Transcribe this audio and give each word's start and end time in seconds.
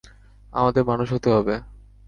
আমাদের 0.53 0.83
মানুষ 0.85 1.07
হতে 1.13 1.29
হবে। 1.31 1.55